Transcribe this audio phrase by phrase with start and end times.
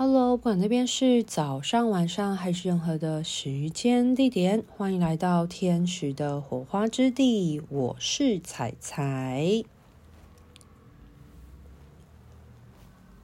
[0.00, 7.60] Hello，不管那边是早上、晚上还是任何的时间地点，欢迎来到天使的火花之地。
[7.68, 9.64] 我是彩彩。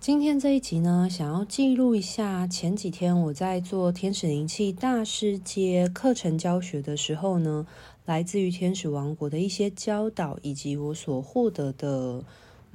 [0.01, 7.69] 今天这一集呢，想要记录一下前几天我在做天使灵气大师阶课程教学的时候呢，
[8.05, 12.25] 来自于天使王国的一些教导，以及我所获得的。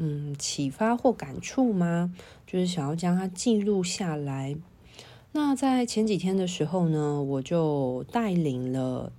[0.02, 2.16] 嗯，启发或感触吗？
[2.48, 4.56] 就是想要将它记录下来。
[5.34, 9.12] 那在前几天的时候呢，我就带领了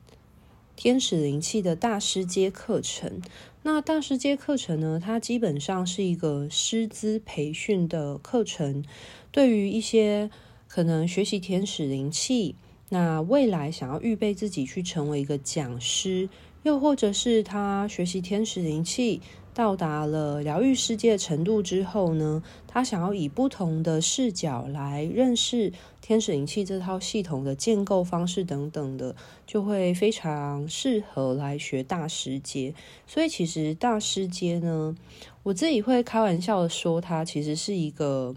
[0.75, 3.21] 天使灵气的大师阶课程。
[3.63, 8.83] 那大师阶课程呢，它基本上是一个师资培训的课程。
[9.31, 10.31] 对于一些
[10.67, 12.55] 可能学习天使灵气，
[12.89, 16.31] 那未来想要预备自己去成为一个讲师，
[16.63, 19.21] 又或者是他学习天使灵气。
[19.53, 29.15] 到达了疗愈世界程度之后呢，他想要以不同的视角来认识天使灵气这套系统的建构方式等等的，
[29.47, 32.73] 就会非常适合来学大师阶。
[33.07, 34.97] 所以其实大师阶呢，
[35.43, 38.35] 我自己会开玩笑的说，它其实是一个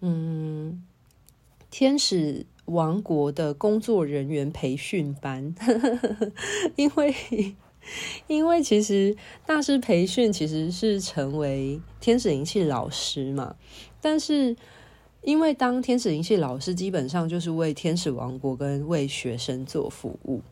[0.00, 0.84] 嗯，
[1.70, 5.54] 天使王国的工作人员培训班，
[6.76, 7.14] 因为。
[8.26, 13.56] 因为其实大师培训其实是成为天使灵气老师嘛，
[14.00, 14.56] 但是
[15.22, 20.42] 因为当天使灵气老师基本上就是为天使王国跟为学生做服务，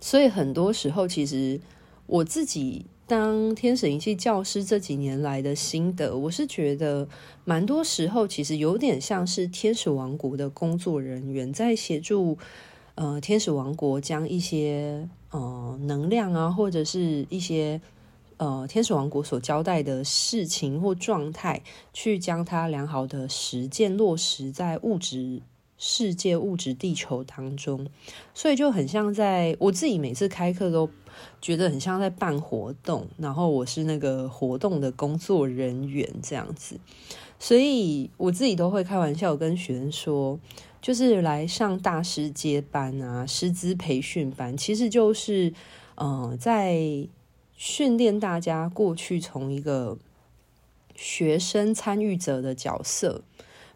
[0.00, 1.60] 所以很多时候其实
[2.06, 7.08] 我自己当天使灵气教师这几年来的心得，我是觉得
[7.44, 12.38] 蛮多时候其实有点像是天使王国的工作人员在协助。
[13.00, 17.80] 呃，天使王国将一些呃能量啊，或者是一些
[18.36, 21.62] 呃天使王国所交代的事情或状态，
[21.94, 25.40] 去将它良好的实践落实在物质
[25.78, 27.86] 世界、物质地球当中，
[28.34, 30.90] 所以就很像在我自己每次开课都
[31.40, 36.78] 觉得很像在办活动，然后我是那个活动的工作人员这样子，
[37.38, 40.38] 所以我自己都会开玩笑跟学生说。
[40.80, 45.52] 就是来上大师接班啊，师资培训班，其实就是，
[45.96, 47.06] 呃，在
[47.54, 49.98] 训练大家过去从一个
[50.94, 53.22] 学生参与者的角色，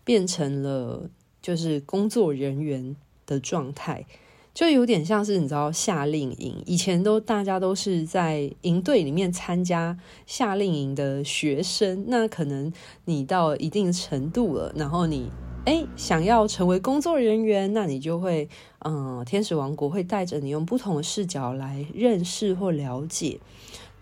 [0.02, 1.10] 变成了
[1.42, 4.06] 就是工作人员的状态，
[4.54, 12.72] 就有点像是你知道夏令营，以前都大家都是在营队里面参加夏令营的学生，那可能
[13.04, 15.30] 你到一定程度了，然后你。
[15.64, 23.40] 哎，想要成为工作人员，那你就会，嗯、天使王国会带着你用不同的视角来认识或了解，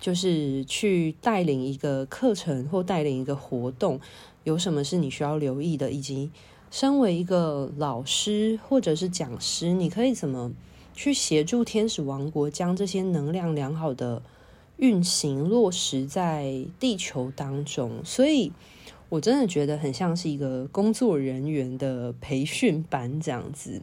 [0.00, 4.00] 就是去带领一个课程或带领一个活动，
[4.42, 6.32] 有什么是你需要留意的，以及
[6.72, 10.50] 身为一个老师或者是讲师，你可以怎么
[10.92, 14.20] 去协助天使王国将这些能量良好的
[14.78, 18.50] 运行落实在地球当中，所以。
[19.12, 23.82] 我真的觉得很像是一个工作人员的培训班这样子。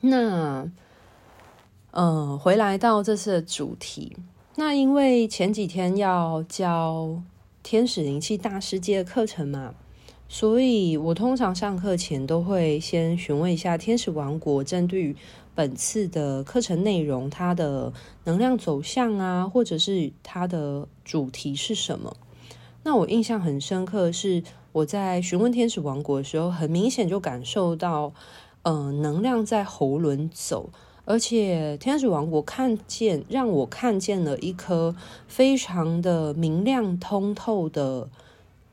[0.00, 0.68] 那，
[1.92, 4.16] 呃，回来到这次的主题，
[4.56, 7.22] 那因为前几天要教
[7.62, 9.72] 天使灵气大师界的课程嘛，
[10.28, 15.14] 所以我通常上课前都会先询问一下天使王国针对于
[15.54, 17.92] 本次的课程内容，它的
[18.24, 22.16] 能量走向啊，或者是它的主题是什么。
[22.84, 28.12] 那我印象很深刻是，我在询问天使王国的时候，很明显就感受到，
[28.62, 30.70] 呃，能量在喉轮走，
[31.04, 34.96] 而且天使王国看见，让我看见了一颗
[35.28, 38.10] 非常的明亮通透的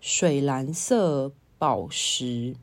[0.02, 2.56] 水蓝色宝石，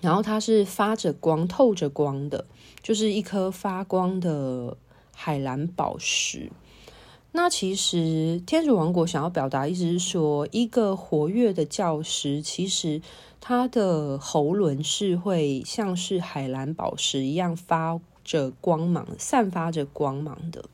[0.00, 2.46] 然后它是发着光、透着光的，
[2.82, 4.76] 就是一颗发光的
[5.14, 6.50] 海蓝宝石。
[7.32, 13.00] 那其实天使王国想要表达意思是说，一个活跃的教师，其实
[13.40, 20.64] 他的喉轮是会像是海蓝宝石一样发着光芒，散发着光芒的。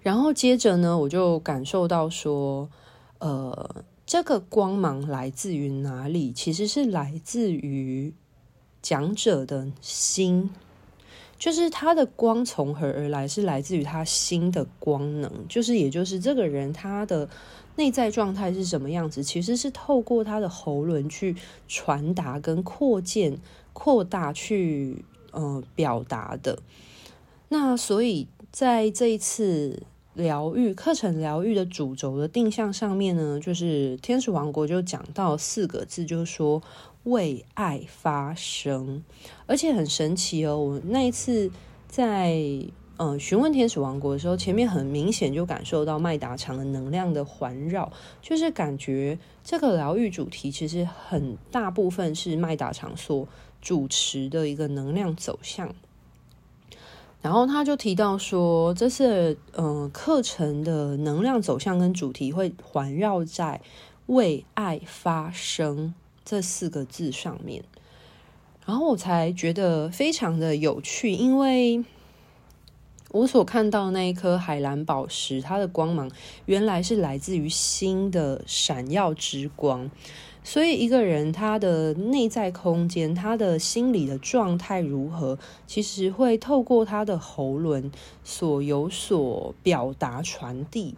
[0.00, 2.70] 然后接着呢，我就感受到说，
[3.18, 6.30] 呃，这个光芒来自于哪里？
[6.32, 8.14] 其实是来自于
[8.80, 10.50] 讲者的心。
[11.38, 13.28] 就是他的光从何而来？
[13.28, 17.28] 是来自于他心的光能，就是也就是这个人他的
[17.76, 21.36] 内在状态是什么样子，其实是透过他的喉轮去
[21.68, 23.38] 传达跟扩建、
[23.72, 26.58] 扩大去呃表达的。
[27.48, 29.82] 那所以在这一次
[30.14, 36.60] 疗愈课程疗愈的主轴的定向上面呢，就是天使王国就讲到四个字，就是说
[37.10, 39.02] 为爱发声，
[39.46, 40.56] 而且很神奇哦。
[40.58, 41.50] 我那一次
[41.86, 42.36] 在
[42.96, 47.90] 呃询问天使王国的时候，前面很明显就感受到麦达场的能量的环绕，
[48.20, 53.26] 就是感觉这个疗愈主题其实很大部分是麦达场所
[53.60, 55.74] 主持的一个能量走向。
[57.20, 63.60] 然后他就提到说，这次嗯课程的能量走向跟主题会环绕在
[64.06, 65.94] “为爱发声”
[66.30, 67.64] 这四个字上面，
[68.66, 71.82] 然后我才觉得非常的有趣，因为
[73.12, 76.10] 我所看到那一颗海蓝宝石，它的光芒
[76.44, 79.90] 原来是来自于心的闪耀之光。
[80.44, 87.90] 所以，一个人他的内在空间，他的心理的状态如何，其实会透过他的喉轮
[88.22, 90.94] 所有所表达传递。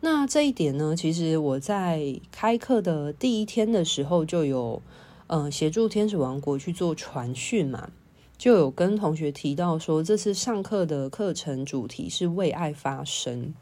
[0.00, 4.80] 那这一点呢，其实我在开课的第一天的时候就有，
[5.26, 7.90] 呃，协助天使王国去做传讯嘛，
[8.36, 13.54] 就有跟同学提到说，这次上课的课程主题是为爱发声。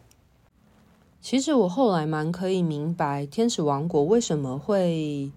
[1.22, 5.30] 其实我后来蛮可以明白天使王国为什么会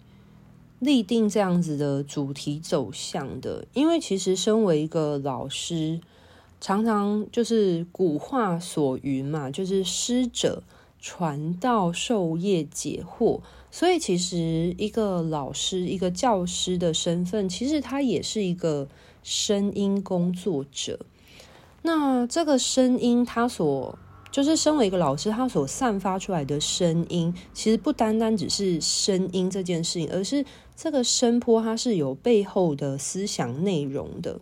[0.79, 6.01] 立定这样子的主题走向的，因为其实身为一个老师，
[6.59, 10.61] 常常就是古话所云嘛，就是师者
[10.99, 13.41] 传道授业解惑，
[13.71, 18.87] 所以其实一个老师、一个教师的身份，其实他也是一个
[19.23, 20.99] 声音工作者。
[21.83, 23.97] 那这个声音，他所
[24.31, 30.45] 就是身为一个老师，他所散发出来的声音，其实不单单只是声音这件事情，而是
[30.75, 34.39] 这个声波它是有背后的思想内容的。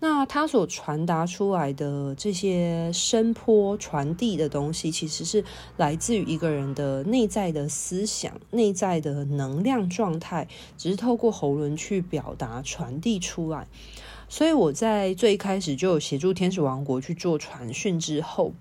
[0.00, 5.44] 那他所传达出来的这些声波传递的东西，其实是
[5.76, 10.46] 来自于一个人的内在的思想、内在的能量状态，
[10.76, 13.66] 只是透过喉轮去表达传递出来。
[14.28, 18.52] 所以我在最开始就有协助天使王国去做传讯之后。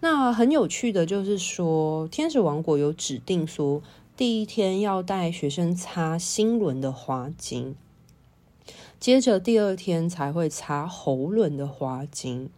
[0.00, 3.82] 那很有趣的就是说，天使王国有指定说，
[4.16, 7.76] 第一天要带学生擦心轮的花精，
[9.00, 12.50] 接着第二天才会擦喉轮的花精。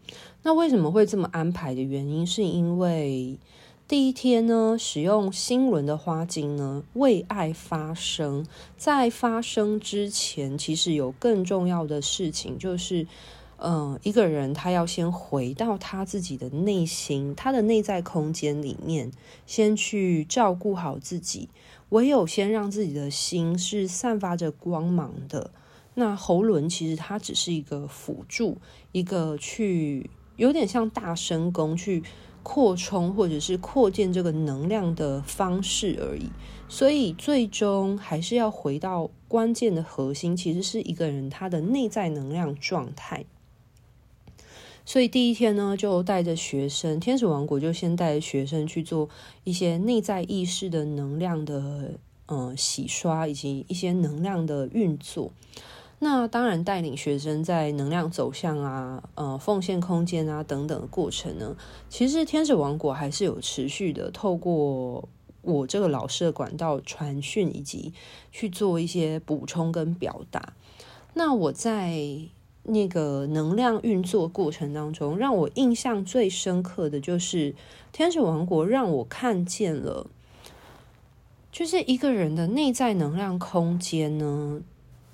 [0.43, 3.39] 那为什么会这么安排的原因，是因为
[3.87, 8.45] 第一天呢，使用心轮的花精呢，为爱发声，
[8.77, 13.07] 在发声之前，其实有更重要的事情，就是。
[13.65, 19.13] 嗯，一个人他要先回到他自己的内心，他的内在空间里面，
[19.47, 21.49] 先去照顾好自己。
[21.91, 25.53] 唯有先让自己的心是散发着光芒的，
[25.95, 28.59] 那喉轮其实它只是一个辅助，
[28.93, 32.03] 一个去有点像大声公去
[32.43, 36.31] 扩充或者是扩建这个能量的方式而已。
[36.69, 43.27] 所以最终还是要回到关键的核心，其实是一个人他的内在能量状态。
[44.85, 49.09] 所以第一天呢，就带着学生，天使王国就先带着学生去做
[49.45, 55.31] 一些内在意识的能量的呃洗刷，以及一些能量的运作。
[56.05, 61.57] 那当然带领学生在能量走向啊、呃奉献空间啊等等的过程呢，
[61.89, 65.09] 其实天使王国还是有持续的透过
[65.43, 67.93] 我这个老师的管道传讯，以及
[68.33, 70.55] 去做一些补充跟表达。
[71.15, 72.19] 那我在。
[72.65, 77.57] 那个能量运作过程当中，让我印象最深刻的就是
[77.91, 80.07] 天使王国让我看见了，
[81.51, 84.61] 就是一个人的内在能量空间呢，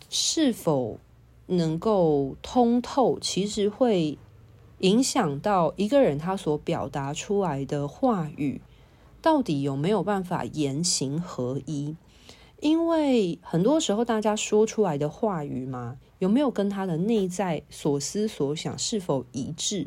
[0.08, 0.98] 是否
[1.46, 4.18] 能够通透，其实会
[4.80, 8.60] 影响到一个人他所表达出来的话语，
[9.20, 11.96] 到底有没有办法言行合一？
[12.60, 15.96] 因为很多时候大家说出来的话语嘛。
[16.18, 19.86] 有没有跟他的内在所思所想是否一致，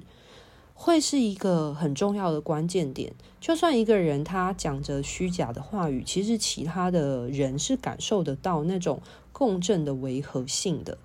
[0.84, 3.14] 会是一个很重要的关键点。
[3.40, 9.00] 就算一个人他讲着虚假的话语，其实其他的人是感受得到那种
[9.32, 10.98] 共振的违和性的。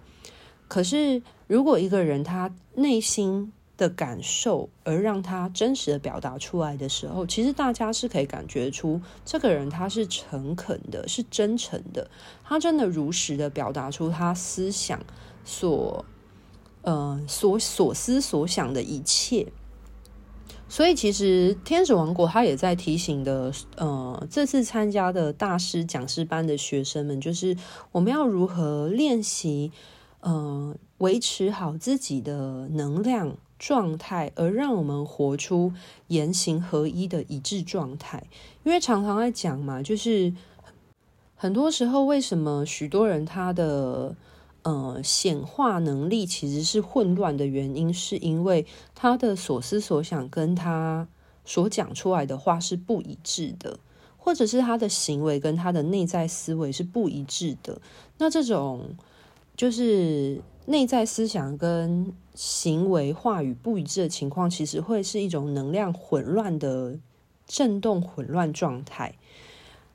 [0.66, 12.11] 可是，如果一个人他内心的感受，而让他真实的表达出来的时候，其实大家是可以感觉出这个人他是诚恳的，是真诚的，
[12.42, 14.99] 他真的如实的表达出他思想
[15.45, 16.02] 所，
[16.80, 19.47] 呃，所所思所想的一切。
[20.69, 27.57] 所以，其实天使王国他也在提醒的，呃，这次参加的大师讲师班的学生们，就是
[27.93, 29.73] 我们要如何练习，
[30.21, 33.37] 呃，维持好自己的能量。
[33.59, 35.73] 状态，而让我们活出
[36.09, 38.23] 言行合一的一致状态。
[38.65, 40.31] 因为常常在讲嘛，就是
[41.35, 44.15] 很多时候，为什么许多人他的
[44.67, 51.07] 呃显化能力其实是混乱的原因，是因为他的所思所想跟他
[51.45, 53.79] 所讲出来的话是不一致的，
[54.17, 57.81] 或者是他的行为跟他的内在思维是不一致的。
[58.19, 58.97] 那这种
[59.57, 60.43] 就是。
[60.69, 66.99] 内在思想跟行为话语不一致的情况，其实会是一种能量混乱的
[67.47, 69.15] 震动混乱状态。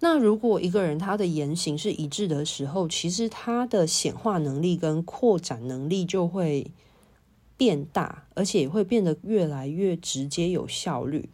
[0.04, 6.72] 那如果一个人他的言行是一致的时候，其实他的显化能力跟扩展能力就会
[7.56, 11.30] 变大，而且也会变得越来越直接有效率。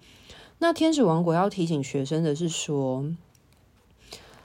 [0.60, 3.06] 那天使王国要提醒学生的是说，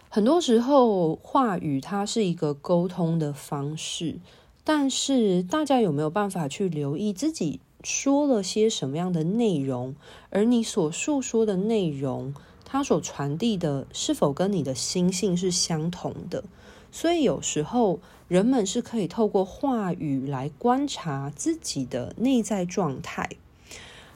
[0.08, 4.20] 很多时候话语它是一个沟通的方式。
[4.64, 9.96] 但是大家有没有办法去留意自己说了些什么样的内容？
[10.30, 12.32] 而你所诉说的内容，
[12.72, 16.42] 它所传递的是否跟你的心性是相同的？
[16.90, 23.28] 所以有时候人们是可以透过话语来观察自己的内在状态。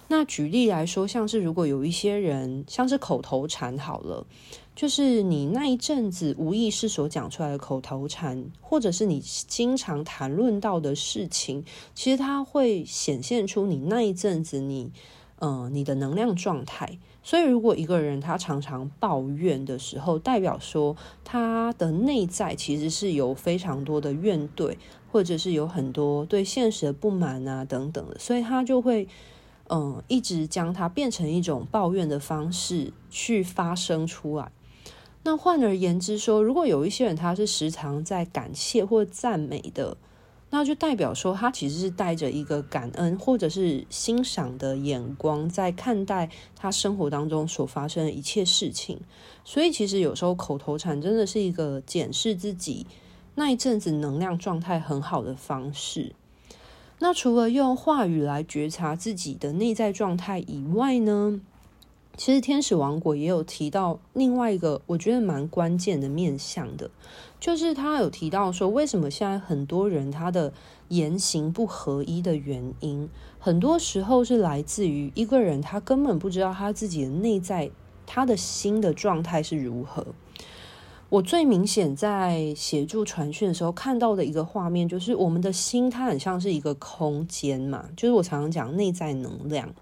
[0.08, 4.26] 那举例来说，像是如果有一些人，像是口头禅，好了。
[4.74, 11.62] 就是你那一阵子无意识所讲出来的口头禅，或者是你经常谈论到的事情，
[11.94, 14.90] 其实它会显现出你那一阵子你，
[15.38, 16.98] 呃，你的能量状态。
[17.22, 24.76] 所以，如果一个人他常常抱怨的时候，代表说他的内在其实是有非常多的怨怼，
[25.10, 29.08] 或者是有很多对现实的不满啊等等的，所以他就会。
[29.68, 34.52] 嗯，一直将它变成一种抱怨的方式去发生出来。
[35.24, 39.96] 那换而言之说，如果有一些人他是时常在感谢或赞美的，
[40.48, 49.00] 那就代表说他其实是带着一个感恩或者是欣赏的眼光在看待他生活当中所发生的一切事情。
[49.44, 52.86] 所以，其实有时候口头禅真的是一个检视自己
[53.34, 56.14] 那一阵子能量状态很好的方式。
[56.98, 61.40] 那除了用话语来觉察自己的内在状态以外呢，
[62.16, 66.90] 其实天使王国也有提到另外一个我觉得蛮关键的面向的，
[67.38, 70.52] 就是他有提到说，为什么现在很多人他的
[70.88, 73.08] 言行不合一的原因，
[73.38, 77.70] 很多时候是来自于一个人他根本不知道他自己的内在，
[78.06, 80.06] 他的心的状态是如何。
[81.08, 89.72] 我最明显在协助传讯的时候看到的一个画面，就是我们的心，它很像是一个空间嘛，就是我常常讲内在能量。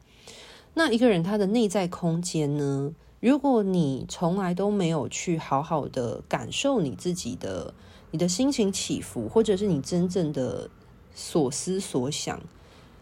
[0.74, 7.72] 那一个人他的内在空间呢，如果你从来都没有去好好的感受你自己的
[8.10, 10.68] 你的心情起伏，或者是你真正的
[11.14, 12.42] 所思所想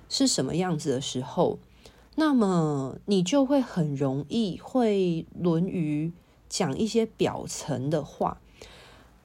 [0.08, 1.58] 是什么样子的时候，
[2.16, 6.12] 那么你就会很容易会沦于。
[6.54, 8.38] 讲一些表层的话，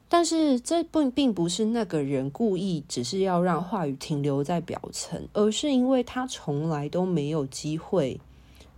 [0.07, 8.21] 但是这并并不是那个人故意只是要让话语停留在表层，而是因为他从来都没有机会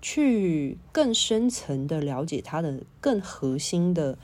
[0.02, 4.18] 去更深层的了解他的更核心的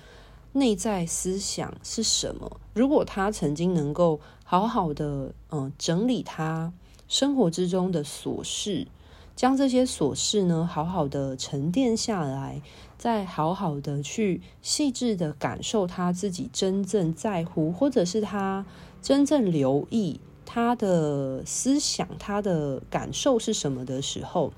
[0.54, 2.60] 内在思想是什么。
[2.74, 6.74] 如果他曾经能够好好的嗯整理他
[7.08, 8.88] 生活之中的琐事。
[9.36, 12.62] 将这些琐事呢，好好的沉淀下来，
[12.98, 18.66] 再好好的去细致的感受他自己真正在乎，或者是他
[19.02, 24.54] 真正留意他的思想、他的感受是什么的时候，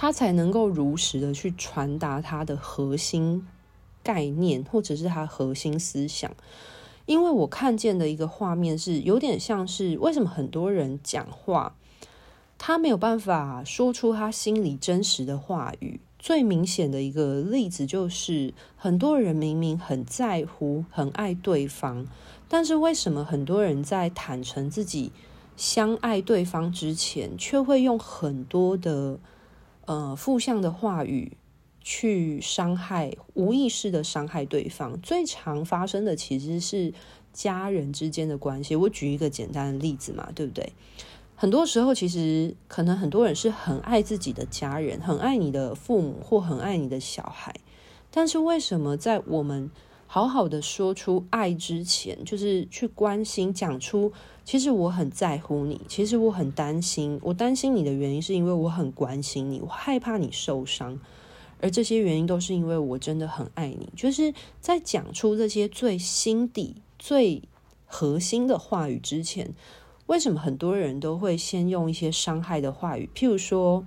[0.00, 3.44] 他才能够如实的去传达他的核心
[4.00, 6.30] 概念，或者是他核心思想。
[7.04, 11.74] 因为我看见的一个画面是，有点像是为什么很多人讲话。
[12.58, 15.98] 他没有办法说出他心里真实的话语。
[16.16, 22.06] 最明显的一个例子就是，很多人明明很在乎、很爱对方，
[22.48, 25.10] 但是为什么很多人在坦诚自己
[25.56, 29.18] 相爱对方之前，却会用很多的
[29.88, 31.38] 呃负向的话语
[31.80, 35.00] 去伤害、无意识的伤害对方？
[35.00, 36.92] 最常发生的其实是
[37.32, 38.76] 家人之间的关系。
[38.76, 40.74] 我举一个简单的例子嘛，对不对？
[41.34, 47.54] 很多时候，其实可能很多人是很爱自己的家人，很爱你的父母，或很爱你的小孩。
[48.10, 49.70] 但是为什么在我们
[50.10, 54.10] 好好的说出爱之前，就是去关心、讲出，
[54.42, 57.20] 其实我很在乎你，其实我很担心。
[57.22, 60.98] 我担心你的原因是因为我很关心你，我害怕你受伤。
[61.60, 63.92] 而这些原因都是因为我真的很爱你。
[63.94, 67.42] 就是在讲出这些最心底、最
[67.84, 69.54] 核心的话语之前。
[70.06, 73.84] 为什么很多人都会先用一些伤害的话语，譬如说，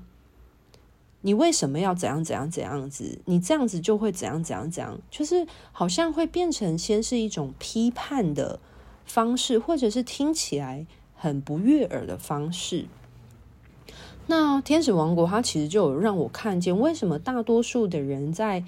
[1.22, 3.20] 你为什么要怎样怎样怎样子？
[3.26, 8.60] 你这样子就会怎样怎样怎样，就是好像会变成先是一种批判的
[9.06, 10.86] 方式，或者是听起来
[11.16, 12.88] 很不悦耳的方式。
[14.28, 18.64] 那天使王国，它其实就有让我看见，为什么大多数的人在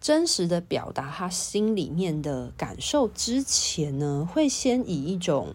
[0.00, 5.54] 真实的表达他心里面的感受之前呢，会先以一种。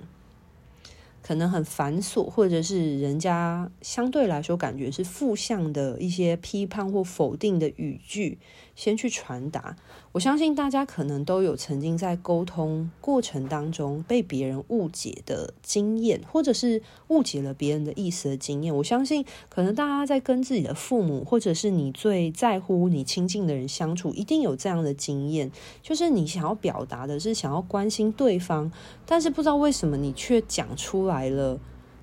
[1.21, 8.39] 可能很繁琐，或者是人家相对来说感觉是负向的一些批判或否定的语句，
[8.81, 9.75] 先去传达。
[10.11, 18.75] 我相信大家可能都有曾经在沟通过程当中被别人误解的经验，或者是误解了别人的意思的经验。
[18.75, 25.51] 我相信，可能大家在跟自己的父母，或者是你最在乎、你亲近的人相处，一定有这样的经验，
[25.83, 28.71] 就是你想要表达的是想要关心对方，
[29.05, 31.59] 但是不知道为什么你却讲出来了，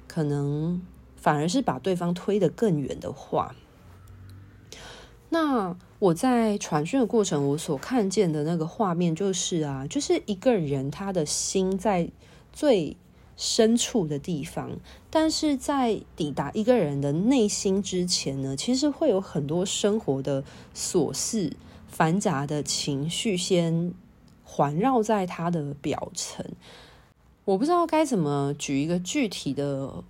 [0.07, 0.81] 可能
[1.17, 3.57] 反而是把对方推得更远的话。
[5.31, 12.09] 那我在传讯的过程，我所看见的那个画面就是啊，就是一个人他的心在
[12.53, 12.97] 最
[13.37, 14.79] 深处的地方，
[15.11, 20.43] 但是在抵达一个人的内心之前呢，其实会有很多生活的
[20.75, 21.53] 琐事、
[21.87, 23.93] 繁杂的情绪先
[24.45, 26.47] 环绕在他的表层。
[27.45, 30.03] 我不知道该怎么举一个具体的。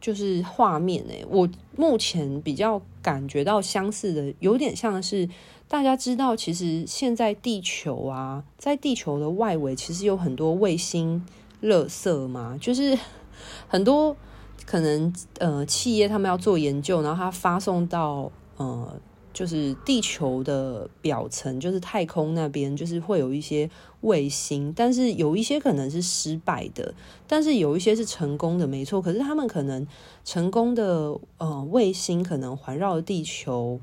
[0.00, 5.26] 就是画面诶，我目前比较感觉到相似的，有点像是
[5.66, 11.24] 大家知道，其实现在地球啊，在地球的外围，其实有很多卫星
[11.62, 12.98] 垃圾嘛，就是
[13.66, 14.14] 很多
[14.66, 19.00] 可能呃企业他们要做研究，然后他发送到呃。
[19.32, 23.70] 就是地球的表层，就是太空那边，就是会有一些
[24.00, 26.92] 卫星，但是有一些可能是失败的，
[27.26, 29.00] 但是有一些是成功的，没错。
[29.00, 29.86] 可是他们可能
[30.24, 33.78] 成功的呃卫星可能环绕地球，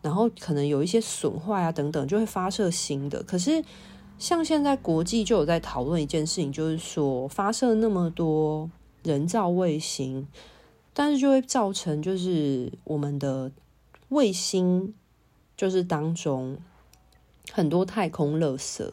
[0.00, 3.20] 然后可能有一些损坏啊等等，就会发射新的。
[3.24, 3.64] 可是
[4.18, 8.70] 像现在国际就有在讨论一件事情，就是说发射那么多
[9.02, 10.28] 人造卫星，
[10.94, 13.50] 但是就会造成就是我们的
[14.10, 14.94] 卫星。
[15.60, 16.56] 就是当中
[17.52, 18.90] 很多太空垃圾，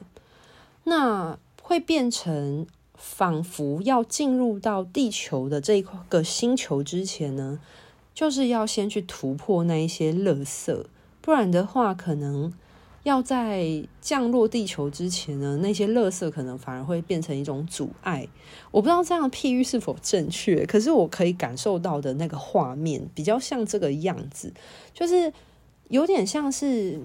[0.84, 7.62] 那会变成仿佛要进入到地球的这个星球之前呢，
[8.13, 10.84] 就是要先去突破那一些垃圾，
[11.21, 12.51] 不然的话，可能
[13.03, 18.27] 要在降落地球之前呢，那些垃圾可能反而会变成一种阻碍。
[18.71, 24.51] 我不知道这样的譬喻是否正确，可是我可以感受到的那个画面比较像这个样子，
[24.93, 25.32] 就是。
[25.89, 27.00] 有点像是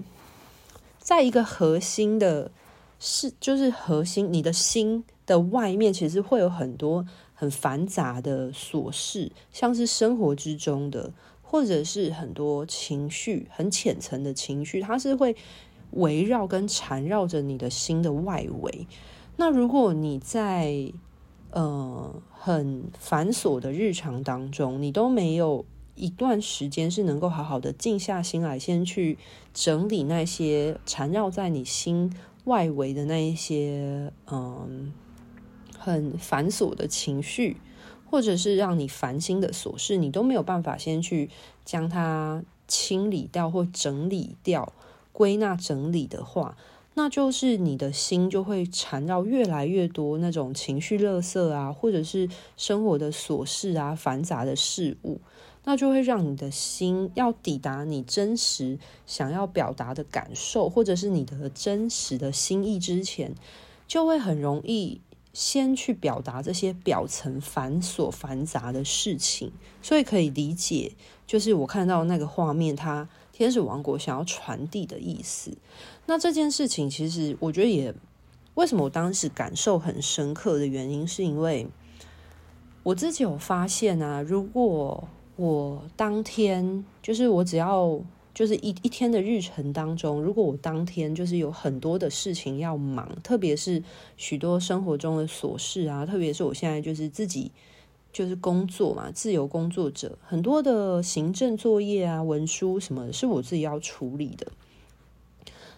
[0.99, 2.51] 在一个核心的，
[2.99, 15.35] 是就是核心，你的心的外面其实会有很多很繁杂的琐事，像是生活之中的，或者是很多情绪，很浅层的情绪，它是会
[15.91, 18.87] 围绕跟缠绕着你的心的外围。
[19.37, 20.91] 那如果你在
[21.51, 25.65] 呃很繁琐的日常当中，你都没有。
[25.95, 29.17] 一段时间是能够好好的静下心来，先去
[29.53, 34.91] 整理那些缠绕在你心外围的那一些嗯
[35.77, 37.57] 很繁琐的情绪，
[38.09, 41.29] 或者是让你烦心的琐事，你都没有办法先去
[41.63, 44.73] 将它清理掉或整理掉、
[45.11, 46.57] 归纳整理的话，
[46.95, 52.27] 那就是你的心就会缠绕越来越多那种情绪垃圾啊，或者是
[52.57, 55.21] 生活的琐事啊、繁杂的事物。
[55.65, 63.33] 那就会让你的心要抵达你真实想要表达的感受，或者是你的真实的心意之前，
[63.87, 64.99] 就会很容易
[65.31, 69.51] 先去表达这些表层繁琐繁杂的事情。
[69.81, 70.93] 所以可以理解，
[71.25, 75.57] 就是我看到那个画面，它天使王国想要传递的意思。
[76.05, 77.95] 那这件事情，其实我觉得也
[78.55, 81.67] 为什么我当时感受很深刻的原因，是因为
[82.83, 87.99] 我自己有发现啊，如果我当天就是我只要
[88.33, 93.83] 就是一一天的日程当中，如果我当天就是有很多的事情要忙，特别是
[94.17, 97.51] 许多生活中的琐事啊，特别是我现在就是自己
[98.11, 104.47] 就是工作嘛，自由工作者，很多的行政作业啊、文书什么的，是我自己要处理的。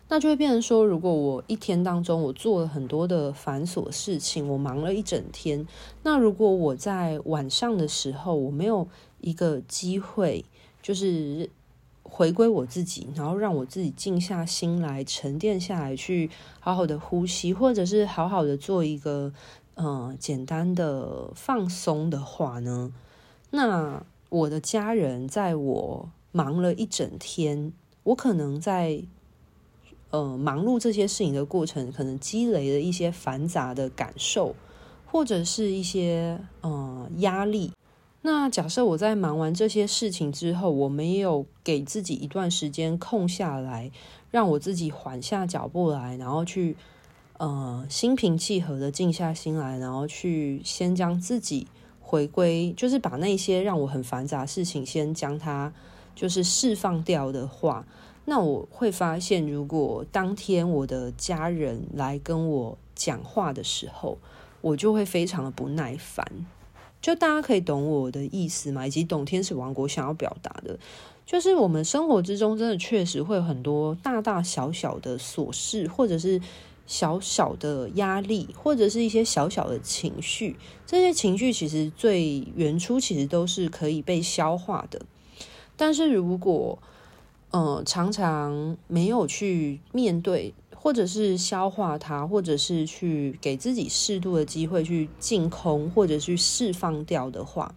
[0.08, 5.66] 那就会变成说，如果我一天当中我做了很多的繁琐事情，我忙了一整天，
[6.04, 8.88] 那如果我在晚上的时候我没有
[9.26, 10.46] 一个机会，
[10.84, 11.50] 就是
[12.04, 19.34] 回归我自己，然后让我自己静下心来，沉淀下来，去好好的呼吸，或者是好好的做一个
[19.74, 22.94] 呃简单的放松的话呢，
[23.50, 29.02] 那我的家人在我忙了一整天，我可能在
[30.12, 34.56] 呃忙碌这些事情的过程，可能积累了一些繁杂的感受，
[35.08, 37.72] 或者是一些呃压力。
[38.28, 43.92] 那假设我在忙完这些事情之后，我没有给自己一段时间空下来，
[44.32, 46.76] 让我自己缓下脚步来，然后去
[47.38, 51.68] 呃心平气和的静下心来，然后去先将自己
[52.02, 55.72] 回归，就是把那些让我很繁杂的事情先将它
[56.16, 57.86] 就是释放掉的话，
[58.26, 64.18] 那我会发现，如果当天我的家人来跟我讲话的时候，
[64.62, 66.26] 我就会非常的不耐烦。
[67.06, 68.88] 就大家可以懂我的意思吗？
[68.88, 70.80] 以及懂天使王国想要表达的，
[71.24, 76.42] 就是我们生活之中真的确实会有很多大大小小的琐事，或者是
[76.88, 80.56] 小小的压力，或者是一些小小的情绪。
[80.88, 85.00] 这些情绪其实最原初其实都是可以被消化的，
[85.78, 86.80] 但是如果
[87.52, 90.56] 呃常常没有去面对。
[90.86, 97.74] 或者是消化它，或者是去给自己适度的机会去净空，或者去释放掉的话，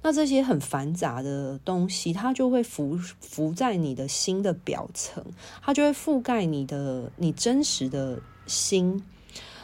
[0.00, 5.24] 那这些很繁杂的东西，它就会浮浮在你的心的表层，
[5.60, 9.02] 它就会覆盖你的你真实的心，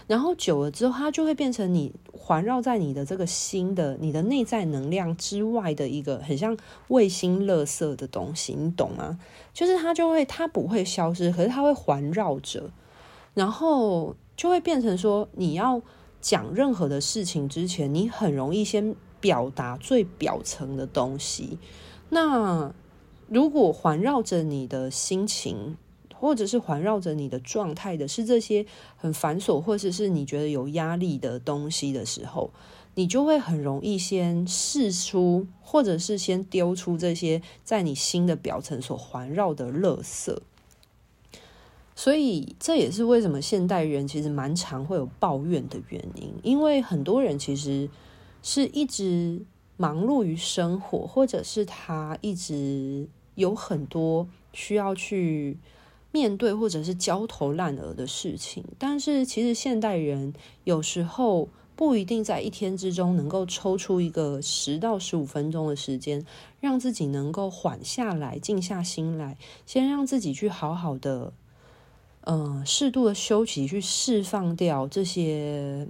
[0.08, 6.56] 然后久了之后，它就会变成你环绕在你的这个心的你的内在能量之外的一个很像
[6.88, 9.20] 卫星垃圾的东西，你懂吗？
[9.54, 12.72] 就是它就会它不会消失，可是它会环绕着。
[13.34, 15.80] 然后就会变成说，你要
[16.20, 21.58] 讲任何的事情之前，你很容易先表达最表层的东西。
[22.08, 22.72] 那
[23.28, 25.76] 如果环绕着你的心情，
[26.14, 32.50] 或者是环绕着你的状态的是这些很繁琐，或者是你觉得有压力的东西的时候，
[32.96, 40.36] 你就会很容易先释出，或者是先丢出这些在你心的表层所环绕的垃圾。
[41.98, 47.90] 所以这也是为什么现代人其实蛮常会有抱怨的原因，因为很多人其实
[48.40, 49.42] 是一直
[49.76, 55.58] 忙碌于生活，或者是他一直有很多需要去
[56.12, 60.32] 面对或者是焦头烂额的事情，但是其实现代人
[60.62, 66.24] 有时候不一定在一天之中能够抽出一个十到十五分钟的时间，
[66.60, 71.32] 让自己能够缓下来、静下心来，先让自己去好好的。
[72.30, 75.88] 嗯，适度的休息，去释放掉这些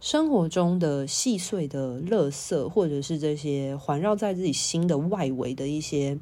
[0.00, 6.16] 生活中的细碎的垃圾，或者是这些环绕在自己心的外围的一些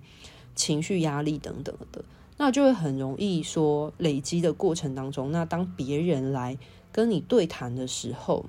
[0.54, 2.02] 情绪压力等等的，
[2.38, 6.56] 那就会很容易说累积的过程当中，那当别人来
[6.90, 8.46] 跟你对谈的时候，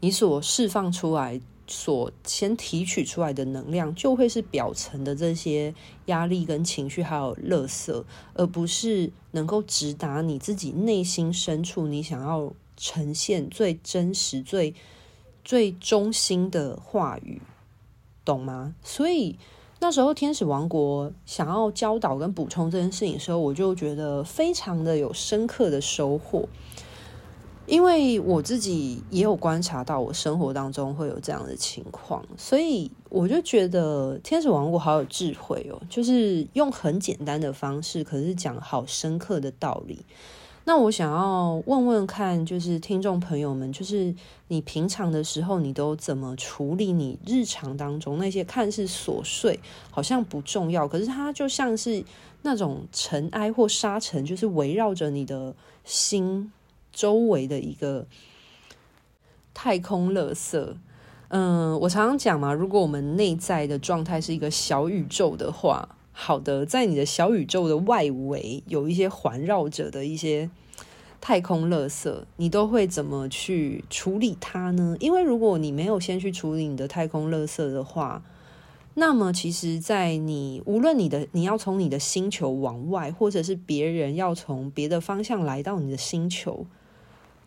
[0.00, 1.40] 你所释放出来。
[1.66, 5.74] 所先提取出来的能量，就会是表层的这些
[6.06, 14.74] 压力跟情绪，还有垃圾，而不是能够直达你自己内心深处，你想要呈现最真实、最
[15.44, 17.40] 最中心的话语，
[18.24, 18.74] 懂吗？
[18.82, 19.38] 所以
[19.80, 26.48] 那时候天使王国想要教导跟补充这件事情的时候，我就觉得非常的有深刻的收获。
[27.66, 40.04] 因为我自己也有观察到，我生活当中会有这样的情况，所以我就觉得天使王国好有智慧哦，就是用很简单的方式，可是讲好深刻的道理。
[40.66, 44.14] 那我想要问问看，就是听众朋友们，就是
[44.48, 49.58] 你平常的时候，你都怎么处理你日常当中那些看似琐碎，
[49.90, 52.02] 好像不重要，可是它就像是
[52.42, 56.52] 那种尘埃或沙尘，就是围绕着你的心。
[56.94, 58.06] 周围的一个
[59.52, 60.74] 太空垃圾，
[61.28, 70.48] 嗯，我常常讲嘛，如果我们内在的状态是一个小宇宙的话，好的，在你的小宇宙的外围有一些环绕着的一些
[71.20, 74.96] 太空垃圾，你都会怎么去处理它呢？
[75.00, 78.22] 因为如果你没有先去处理你的太空垃圾的话，
[78.96, 86.64] 那么，其实，在你无论你的你要从你的星球往外，或者是别人要从别的方向来到你的星球。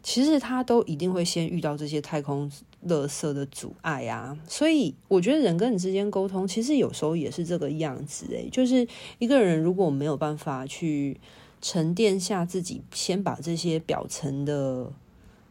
[0.04, 2.50] 其实他都一定会先遇到这些太空
[2.88, 8.88] 垃圾的阻碍啊，所以我觉得人跟人之间沟通，其实有时候也是这个样子诶，就是
[9.20, 11.20] 一个人如果没有办法去
[11.62, 14.92] 沉淀下自己，先把这些表层的，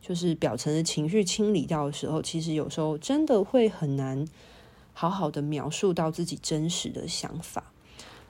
[0.01, 4.27] 就是表层的情绪清理掉的时候，其实有时候真的会很难
[4.95, 7.73] 好好的描述到自己真实的想法。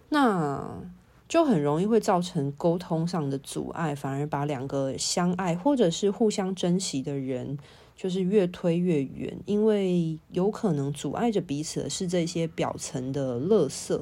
[0.08, 0.80] 那
[1.28, 7.58] 就很容易会造成沟通上的阻碍，反而把两个相爱或者是互相珍惜的人，
[7.96, 14.00] 就是越推越远，因为有可能阻碍着彼此的是这些表层的垃圾。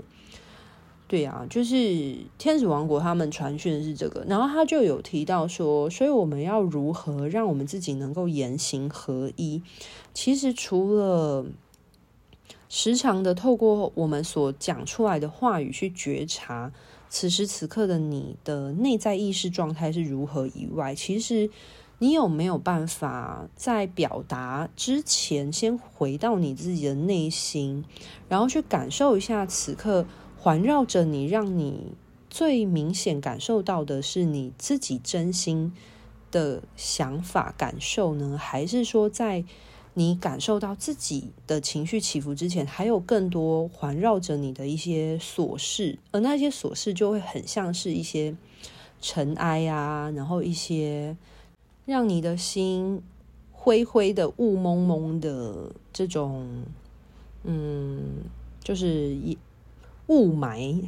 [1.06, 9.62] 对啊，就是天使王国他们传讯的是这个，然后他就有提到说，所以我们要如何让我们自己能够言行合一？
[10.12, 11.46] 其实除了
[12.68, 16.70] 时常的透过我们所讲出来的话语去觉察。
[17.14, 21.48] 此时此刻的你的内在意识状态是如何以外，其实
[22.00, 27.85] 你有没有办法在表达之前，先回到你自己的内心，
[28.29, 30.05] 然后去感受一下此刻
[30.37, 31.92] 环绕着你，让你
[32.29, 35.72] 最明显感受到的是你自己真心
[36.33, 38.37] 的想法感受呢？
[38.37, 39.44] 还是说在
[39.94, 48.35] 你感受到自己的情绪起伏之前，还有更多环绕着你的一些琐事，而那些琐事就会很像是一些
[49.00, 51.16] 尘埃啊，然后一些
[51.87, 53.00] 让你的心
[53.52, 56.64] 灰灰的、雾蒙蒙的这种，
[57.44, 58.24] 嗯，
[58.62, 59.38] 就是一。
[60.08, 60.84] 雾霾，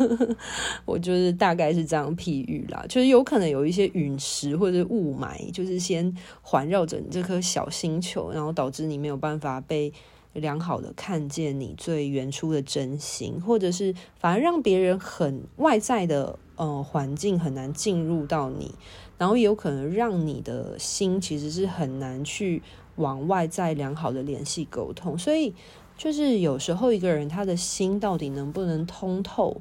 [0.86, 9.92] 我就是大概是这样譬喻啦，就是有可能有一些陨石或者雾霾，就是先环绕着你这颗小星球，然后导致你没有办法被
[10.32, 18.74] 良好的看见你最原初的真心，或者是反而让别人很外在的呃环境很难进入到你，
[19.18, 22.62] 然后也有可能让你的心其实是很难去
[22.94, 25.54] 往外在良好的联系沟通，所以。
[25.96, 29.60] 就是有时候一个人他的心到底能不能通透，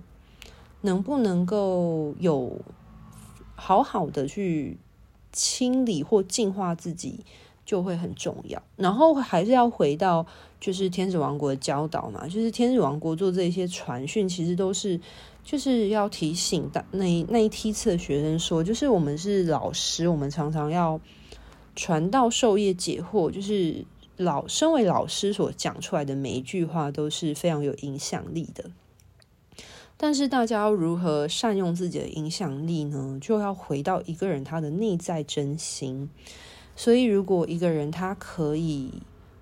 [0.82, 2.60] 能不能够有
[3.56, 4.78] 好好的去
[5.32, 7.22] 清理或净化自己，
[7.66, 8.62] 就会很重要。
[8.76, 10.26] 然后还是要回到
[10.60, 15.00] 就是天使王国的教导嘛，就是天使王国做这些传讯，其实都是
[15.44, 21.00] 就是要提醒的那那一梯次的学生说，就是我们是老师，我们常常要
[21.78, 23.86] 传道授业解惑，就是。
[24.18, 28.72] 老身为老师所讲出来的每一句话都是非常有影响力的，
[29.98, 33.18] 但是大家要如何善用自己的影响力呢？
[33.22, 36.10] 就要回到一个人他的内在真心。
[36.76, 39.02] 所以，如果一个人他可以，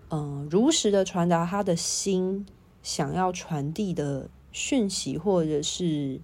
[0.09, 2.45] 嗯、如实的传达他的心
[2.83, 6.21] 想要传递的讯息或者是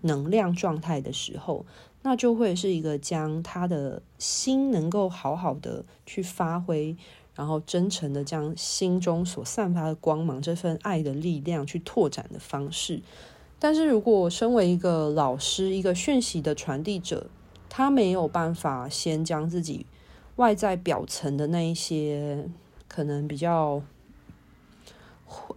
[0.00, 1.64] 能量状态的时候，
[2.02, 6.96] 那就会是一个将他的心能够好好的去发挥。
[7.38, 13.00] 然后真诚的将心中所散发的光芒，这份爱的力量去拓展的方式。
[13.60, 17.28] 但是如果身为一个老师，一个讯息的传递者，
[17.68, 19.86] 他没有办法先将自己
[20.34, 22.48] 外在表层的那一些
[22.88, 23.80] 可能比较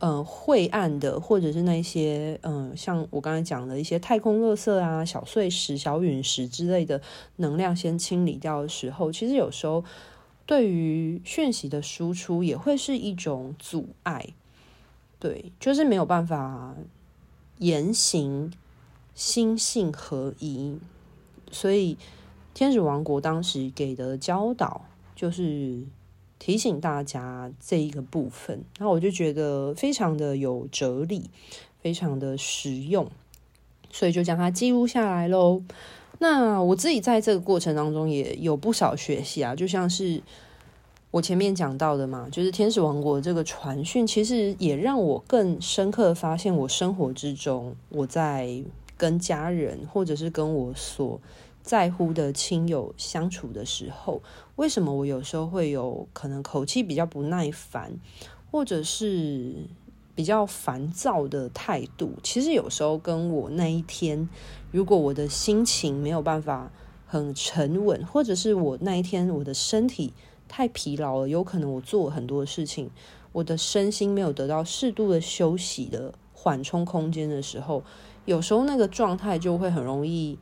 [0.02, 7.02] 嗯、晦暗的，或者是那些嗯、像我刚才讲的一些太空垃圾啊、小碎石、小陨石之类的
[7.38, 9.84] 能量先清理掉的时候，其实有时候。
[10.46, 14.34] 对于讯息的输出也会是一种阻碍，
[15.20, 16.76] 对，就是没有办法
[17.60, 18.52] 言行
[19.16, 20.78] 心性合一，
[21.52, 21.98] 所以
[22.54, 25.84] 天使王国当时给的教导就是
[26.38, 31.30] 提醒大家这一个部分，那我就觉得非常的有哲理，
[31.82, 33.10] 非常的实用，
[33.92, 35.62] 所以就将它记录下来喽。
[36.22, 40.22] 那我自己在这个过程当中也有不少学习啊，就像是
[41.10, 48.64] 我前面讲到的嘛，就是天使王国这个传讯，其实也让我更深刻的发现，我生活之中，我在
[48.96, 51.20] 跟家人或者是跟我所
[51.64, 54.22] 在乎的亲友相处的时候，
[54.58, 57.92] 为什么我有时候会有可能口气比较不耐烦，
[58.52, 59.56] 或者是
[60.16, 62.14] 比较烦躁的态度？
[62.22, 64.28] 其实有时候跟我那一天。
[64.72, 66.72] 如果我的心情没有办法
[67.06, 70.14] 很沉稳，或者是我那一天我的身体
[70.48, 72.90] 太疲劳了，有可能我做很多事情，
[73.34, 77.84] 我的身心没有得到适度的休息的缓冲空间的时候，
[78.24, 80.40] 有时候那个状态就会很容易，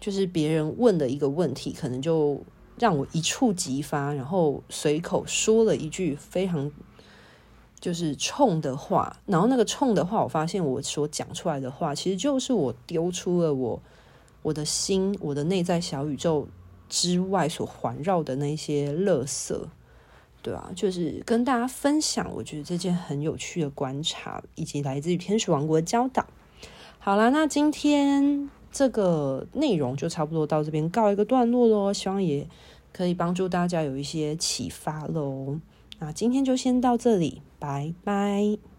[0.00, 2.42] 就是别人问的一个问题，可能就
[2.76, 6.72] 让我一触即发，然后随口说了一句非常。
[7.82, 13.82] 就是冲的话，然后那个冲的话，我发现我所讲出来的话，其实就是我丢出了我
[14.42, 16.46] 我的心、我的内在小宇宙
[16.88, 19.58] 之外所环绕的那些垃圾，
[20.42, 26.24] 对啊，就是跟大家分享，我觉得这件很有趣的观察，以及来自于天使王国的教导。
[27.00, 32.46] 好啦，那今天这个内容就差不多到这边告一个段落喽，希望也
[32.92, 35.58] 可以帮助大家有一些启发喽。
[35.98, 38.71] 那今天就先到这里，拜拜。